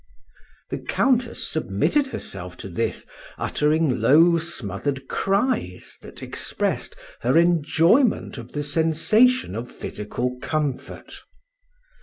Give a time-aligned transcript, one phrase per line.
[0.71, 3.05] The Countess submitted herself to this,
[3.37, 11.21] uttering low smothered cries that expressed her enjoyment of the sensation of physical comfort.